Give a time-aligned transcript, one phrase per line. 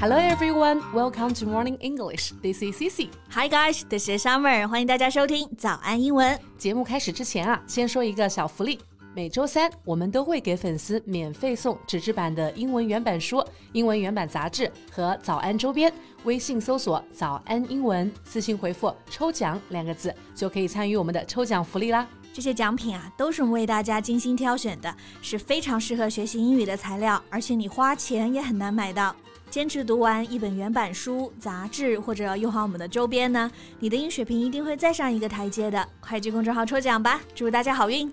[0.00, 2.32] Hello everyone, welcome to Morning English.
[2.42, 3.08] This is Cici.
[3.30, 4.66] Hi guys, this is Summer.
[4.66, 6.36] 欢迎大家收听早安英文。
[6.58, 8.80] 节目开始之前啊，先说一个小福利。
[9.14, 15.92] 每周三，我们都会给粉丝免费送纸质版的英文原版书、英文原版杂志和早安周边。
[16.24, 22.08] 微信搜索“早安英文”，私信回复“抽奖”两个字，就可以参与我们的抽奖福利啦。
[22.32, 29.14] 这些奖品啊，都是我们为大家精心挑选的，是非常适合学习英语的材料，而且你花钱也很难买到。
[29.50, 35.86] 坚持读完一本原版书、杂志，或者用好我们的周边呢，你的英语水平一定会再上一个台阶的。
[36.00, 38.10] 快去公众号抽奖吧，祝大家好运！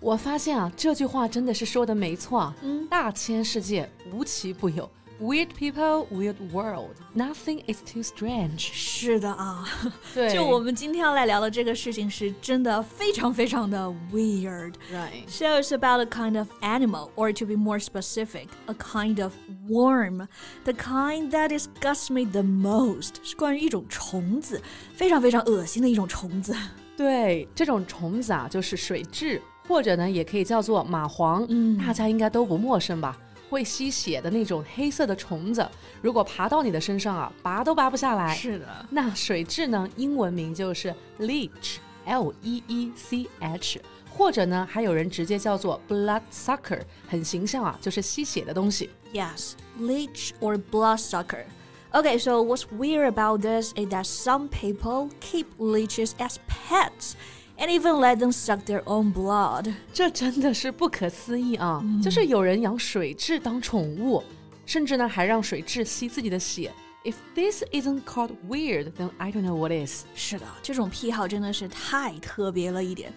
[0.00, 4.90] 我发现啊，这句话真的是说的没错啊，嗯，大千世界无奇不有。
[5.19, 6.97] Weird people, weird world.
[7.15, 8.59] Nothing is too strange.
[8.71, 9.67] 是的啊，
[10.13, 14.73] 对，就我们今天要来聊的这个事情是真的非常非常的 weird.
[14.93, 15.27] Right.
[15.27, 19.33] So it's about a kind of animal, or to be more specific, a kind of
[19.67, 20.27] worm.
[20.65, 24.61] The kind that disgusts me the most 是关于一种虫子，
[24.93, 26.55] 非常非常恶心的一种虫子。
[26.95, 31.43] 对，这种虫子啊，就是水蛭，或者呢，也可以叫做蚂蟥。
[31.49, 33.17] 嗯大家应该都不陌生吧？
[33.51, 35.67] 会吸血的那种黑色的虫子，
[36.01, 38.35] 如果爬到你的身上啊，拔都拔不下来。
[38.35, 39.87] 是的，那水蛭呢？
[39.95, 48.89] 英文名就是 leech，l e e c h，或者呢，还有人直接叫做 bloodsucker，很形象啊，就是吸血的东西。
[49.13, 51.45] Yes, leech or bloodsucker.
[51.93, 57.13] Okay, so what's weird about this is that some people keep leeches as pets
[57.62, 59.72] And even let them suck their own blood.
[59.94, 61.80] 这真的是不可思议啊！
[62.02, 64.22] 就是有人养水蛭当宠物，
[64.66, 66.72] 甚至呢还让水蛭吸自己的血。
[67.04, 70.04] If this isn't called weird, then I don't know what is.
[70.16, 73.12] 是的，这种癖好真的是太特别了一点。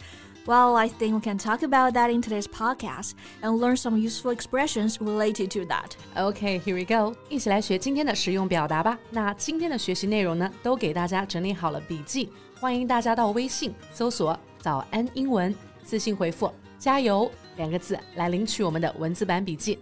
[0.47, 4.33] Well, I think we can talk about that in today's podcast and learn some useful
[4.33, 5.93] expressions related to that.
[6.17, 8.99] Okay, here we go，一起来学今天的实用表达吧。
[9.11, 15.55] 那今天的学习内容呢，都给大家整理好了笔记，欢迎大家到微信搜索“早安英文”，
[15.85, 19.79] 私信回复“加油”两个字来领取我们的文字版笔记。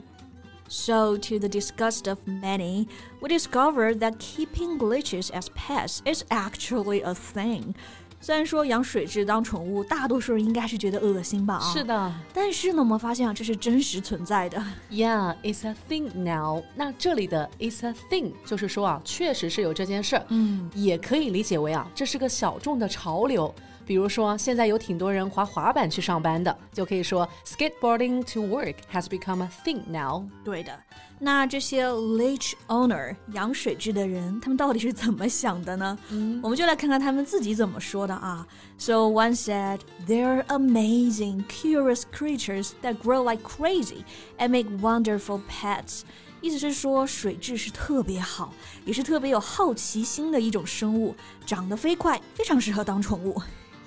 [0.69, 2.88] So, to the disgust of many,
[3.20, 7.75] we discovered that keeping leeches as pets is actually a thing.
[8.23, 11.56] 虽然说养水蛭当宠物，大多数人应该是觉得恶心吧？
[11.56, 11.84] 啊，是。
[11.84, 14.57] 的但是呢，我们发现啊，这是真实存在的。
[14.89, 16.63] ，Yeah, it's a thing now。
[16.73, 20.25] 那这里的 it's a thing 就是说啊，确实是有这件事儿。
[20.29, 23.53] 嗯，也可以理解为啊，这是个小众的潮流。
[23.86, 30.25] 比如说，现在有挺多人滑滑板去上班的，就可以说 skateboarding to work has become a thing now。
[30.44, 30.72] 对的。
[31.20, 35.98] 那这些 leech owner 养水蛭的人，他们到底是怎么想的呢？
[36.42, 38.47] 我们就来看看他们自己怎么说的啊。
[38.76, 44.04] So one said, "They're amazing, curious creatures that grow like crazy
[44.38, 46.03] and make wonderful pets."
[46.41, 48.53] 意思是说，水蛭是特别好，
[48.84, 53.42] 也是特别有好奇心的一种生物，长得飞快，非常适合当宠物。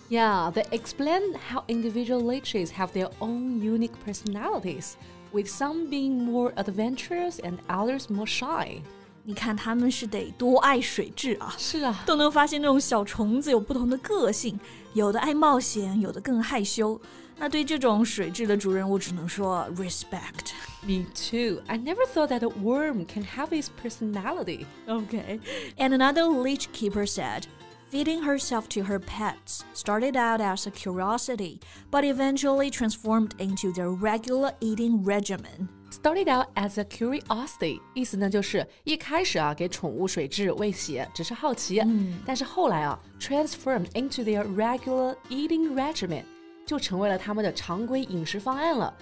[0.09, 4.95] Yeah, they explain how individual leeches have their own unique personalities,
[5.31, 8.81] with some being more adventurous and others more shy.
[9.23, 11.53] 你看他们是得多爱水蛭啊！
[11.57, 14.59] 是啊，都能发现那种小虫子有不同的个性，
[14.94, 16.99] 有的爱冒险，有的更害羞。
[17.38, 20.51] 那对这种水蛭的主人，我只能说 respect。
[20.83, 21.61] me too.
[21.67, 24.66] I never thought that a worm can have its personality.
[24.88, 25.39] Okay.
[25.77, 27.44] And another leech keeper said,
[27.91, 31.59] feeding herself to her pets started out as a curiosity,
[31.91, 35.67] but eventually transformed into their regular eating regimen.
[35.89, 41.83] Started out as a curiosity，意思呢就是一开始啊给宠物水蛭喂血只是好奇，
[42.25, 46.23] 但是后来啊 transformed into their regular eating regimen，
[46.66, 48.94] 就成为了他们的常规饮食方案了。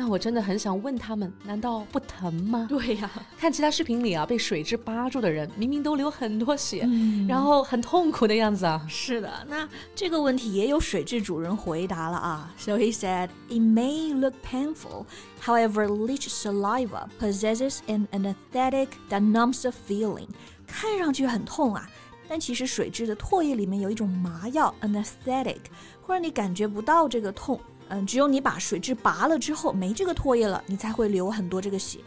[0.00, 2.66] 那我真的很想问他们，难道不疼吗？
[2.68, 6.88] 对呀、看其他视频里啊，被水蛭扒住的人明明都流很多血，
[7.28, 8.80] 然后很痛苦的样子啊。
[8.88, 12.54] 是的，那这个问题也有水蛭主人回答了啊。
[12.56, 15.06] So he said, it may look painful,
[15.42, 20.28] however, leech saliva possesses an anesthetic that numbs the feeling.
[20.64, 21.90] 看上去很痛啊，
[22.28, 25.62] 但其实水蛭的唾液里面有一种麻药 anesthetic，
[26.02, 27.58] 会让你感觉不到这个痛。
[27.93, 31.99] 嗯，只有你把水蛭拔了之后，没这个唾液了，你才会流很多这个血。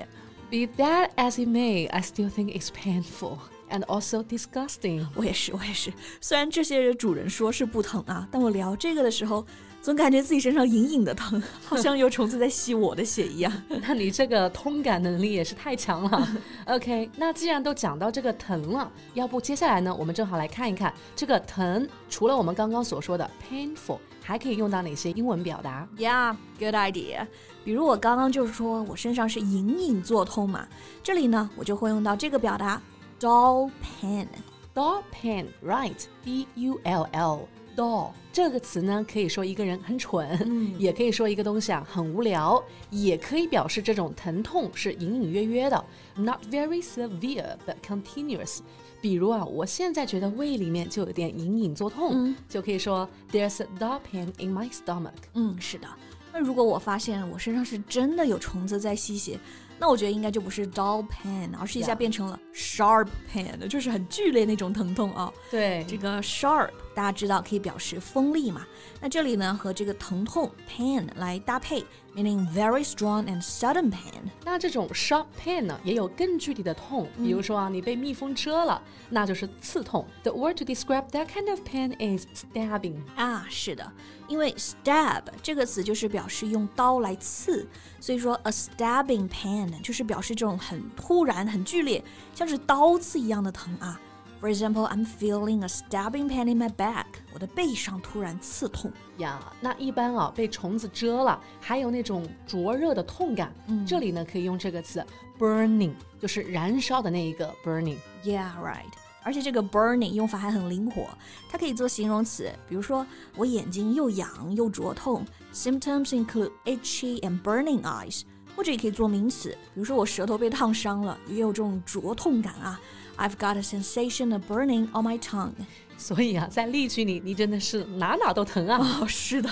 [0.51, 3.39] Be that as it may, I still think it's painful
[3.71, 5.07] and also disgusting.
[5.15, 5.93] 我也是，我也是。
[6.21, 9.47] 虽然这些主人说是不疼啊，但我聊这个的时候，
[9.87, 13.53] 总感觉自己身上隐隐的疼， 好像有虫子在吸我的血一样。
[13.87, 16.29] 那你这个通感能力也是太强了。
[16.67, 27.25] OK，那既然都讲到这个疼了，要不接下来呢，我们正好来看一看这个疼，除了我们刚刚所说的 painful，还可以用到哪些英文表达？Yeah，good idea。
[27.65, 30.67] 比如我刚刚就是说我身上是隐隐作痛嘛，
[31.01, 32.83] 这里呢我就会用到这个表达
[33.21, 33.71] dull
[34.03, 34.27] pain。
[34.75, 37.49] dull pain，right？D U L L。
[37.77, 45.85] Dull 这个词呢，可以说一个人很蠢，嗯、 也可以说一个东西啊很无聊，也可以表示这种疼痛是隐隐约约的
[46.17, 48.59] ，not very severe but continuous。
[49.01, 55.13] 比如啊，我现在觉得胃里面就有点隐隐作痛，嗯、就可以说 There's a dull pain in my stomach。
[55.35, 55.87] 嗯，是的。
[56.33, 59.39] 那如果我发现我身上是真的有虫子在吸血，
[59.79, 65.33] 那我觉得应该就不是 dull pain，而是一下变成了 sharp pain，就是很剧烈那种疼痛啊。
[65.51, 68.67] 对，这个 sharp 大家知道可以表示锋利嘛？
[69.01, 71.85] 那这里呢和这个疼痛 pain 来搭配
[72.15, 74.31] ，meaning very strong and sudden pain。
[74.45, 78.81] 那这种 sharp pain 呢也有更具体的痛，比如说啊你被蜜蜂蛰了，
[79.11, 80.07] 那就是刺痛。
[80.23, 82.97] The word to describe that kind of pain is stabbing。
[83.15, 83.93] 啊，是的，
[84.27, 87.69] 因为 stab 这个词就是表示用刀来刺，
[88.01, 92.03] 所以说 a stabbing pain 就是表示这种很突然、很剧烈，
[92.35, 94.01] 像是刀刺一样的疼啊。
[94.39, 97.07] For example, I'm feeling a stabbing pain in my back.
[97.33, 99.41] 我的背上突然刺痛呀。
[99.63, 103.51] 那一般啊，被虫子蛰了，还有那种灼热的痛感。
[103.67, 105.05] 嗯，这里呢可以用这个词
[105.39, 107.97] burning，就是燃烧的那一个 burning。
[108.23, 108.85] Yeah, right.
[109.23, 111.09] 而且这个 burning 用法还很灵活，
[111.51, 113.05] 它可以做形容词，比如说
[113.37, 118.23] 我眼睛又痒又灼痛，symptoms include itchy and burning eyes。
[118.57, 122.81] 或者也可以做名词，比如说我舌头被烫伤了，也有这种灼痛感啊。
[123.19, 125.53] I've got a sensation of burning on my tongue。
[125.99, 128.79] 所以啊，在例句里，你真的是哪哪都疼啊！
[129.01, 129.51] 哦，是的，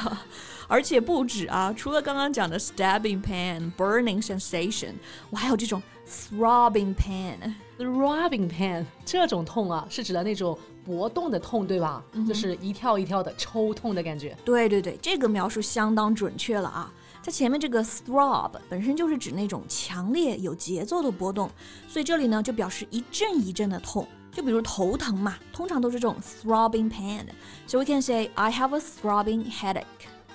[0.69, 4.93] 而且不止啊，除了刚刚讲的 stabbing pain、burning sensation，
[5.31, 7.55] 我还有这种 throbbing pain。
[7.79, 12.05] throbbing pain 这种痛啊，是指的那种搏动的痛，对吧？
[12.29, 14.37] 就是一跳一跳的抽痛的感觉。
[14.45, 16.93] 对对对，这个描述相当准确了啊。
[17.25, 21.51] 在前面这个 throb 本身就是指那种强烈有节奏的波动，
[21.89, 27.25] 所以这里呢就表示一阵一阵的痛，就比如头疼嘛，通常都是这种 throbbing pain。
[27.67, 29.85] So we can say I have a throbbing headache.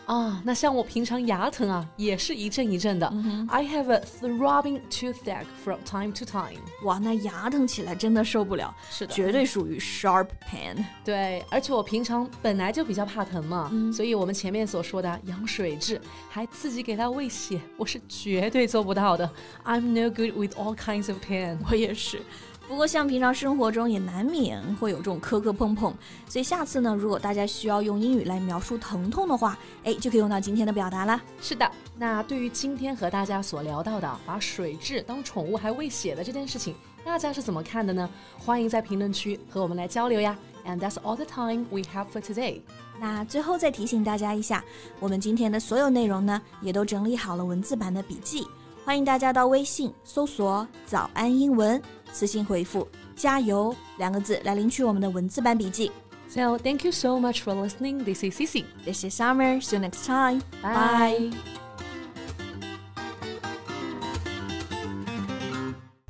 [0.09, 3.05] 啊，那像我平常牙疼啊，也是一阵一阵的。
[3.47, 6.59] I have a throbbing toothache from time to time。
[6.83, 10.83] 哇，那牙疼起来真的受不了，是的，绝对属于 sharp pain。
[11.05, 19.29] 对，而且我平常本来就比较怕疼嘛，所以我们前面所说的羊水蛭，还自己给它喂血，我是绝对做不到的。
[19.63, 21.59] I'm no good with all kinds of pain。
[21.69, 22.19] 我也是。
[22.69, 25.91] 不过，像平常生活中也难免会有这种磕磕碰碰，
[26.27, 31.19] 所以下次呢，如果大家需要用英语来描述疼痛的话，哎，就可以用到今天的表达啦。
[31.41, 38.07] 是的，那对于今天和大家所聊到的把水蛭当宠物还喂血的这件事情，大家是怎么看的呢？
[38.37, 40.37] 欢迎在评论区和我们来交流呀。
[40.63, 42.61] And that's all the time we have for today。
[42.99, 44.63] 那最后再提醒大家一下，
[44.99, 48.45] 我们今天的所有内容呢，也都整理好了文字版的笔记。
[48.88, 51.80] 欢迎大家到微信搜索“早安英文”，
[52.12, 52.86] 私信回复“
[53.16, 55.90] 加油”两个字来领取我们的文字版笔记。
[56.28, 58.04] So thank you so much for listening.
[58.04, 58.64] This is Cici.
[58.84, 59.60] This is Summer.
[59.60, 60.42] See you next time.
[60.62, 61.32] Bye.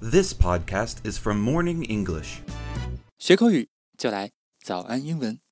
[0.00, 2.40] This podcast is from Morning English.
[3.18, 3.68] 学口语
[3.98, 4.30] 就来
[4.62, 5.44] 早安英文。